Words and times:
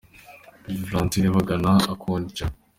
bava 0.63 0.71
i 0.73 0.77
Franceville 0.87 1.33
bagana 1.35 1.71
i 1.85 1.87
Okondja, 1.93 2.45